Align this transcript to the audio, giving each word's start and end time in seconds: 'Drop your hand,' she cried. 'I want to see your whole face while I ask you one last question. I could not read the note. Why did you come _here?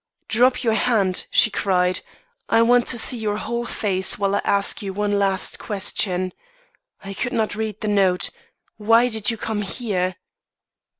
'Drop 0.27 0.63
your 0.63 0.73
hand,' 0.73 1.27
she 1.29 1.51
cried. 1.51 1.99
'I 2.49 2.63
want 2.63 2.87
to 2.87 2.97
see 2.97 3.17
your 3.19 3.37
whole 3.37 3.65
face 3.65 4.17
while 4.17 4.33
I 4.35 4.41
ask 4.43 4.81
you 4.81 4.93
one 4.93 5.11
last 5.19 5.59
question. 5.59 6.33
I 7.03 7.13
could 7.13 7.33
not 7.33 7.53
read 7.53 7.81
the 7.81 7.87
note. 7.87 8.31
Why 8.77 9.09
did 9.09 9.29
you 9.29 9.37
come 9.37 9.61
_here? 9.61 10.15